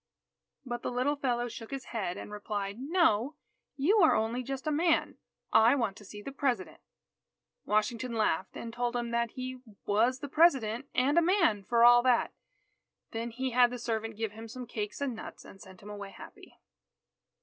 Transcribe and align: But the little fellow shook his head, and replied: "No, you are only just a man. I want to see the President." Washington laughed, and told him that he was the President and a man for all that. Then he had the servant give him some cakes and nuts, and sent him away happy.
But 0.65 0.81
the 0.81 0.89
little 0.91 1.15
fellow 1.15 1.47
shook 1.47 1.69
his 1.69 1.85
head, 1.93 2.17
and 2.17 2.31
replied: 2.31 2.77
"No, 2.79 3.35
you 3.77 3.99
are 3.99 4.15
only 4.15 4.41
just 4.41 4.65
a 4.65 4.71
man. 4.71 5.19
I 5.53 5.75
want 5.75 5.95
to 5.97 6.03
see 6.05 6.23
the 6.23 6.31
President." 6.31 6.79
Washington 7.65 8.13
laughed, 8.13 8.57
and 8.57 8.73
told 8.73 8.95
him 8.95 9.11
that 9.11 9.33
he 9.33 9.59
was 9.85 10.17
the 10.17 10.27
President 10.27 10.89
and 10.95 11.19
a 11.19 11.21
man 11.21 11.63
for 11.63 11.83
all 11.85 12.01
that. 12.01 12.33
Then 13.11 13.29
he 13.29 13.51
had 13.51 13.69
the 13.69 13.77
servant 13.77 14.17
give 14.17 14.31
him 14.31 14.47
some 14.47 14.65
cakes 14.65 15.01
and 15.01 15.13
nuts, 15.15 15.45
and 15.45 15.61
sent 15.61 15.83
him 15.83 15.89
away 15.91 16.09
happy. 16.09 16.57